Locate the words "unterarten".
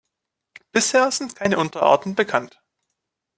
1.59-2.15